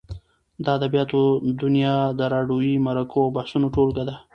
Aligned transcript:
د 0.63 0.65
ادبیاتو 0.77 1.21
دونیا 1.61 1.95
د 2.19 2.21
راډیووي 2.33 2.73
مرکو 2.87 3.17
او 3.25 3.29
بحثو 3.35 3.67
ټولګه 3.75 4.03
ده. 4.09 4.15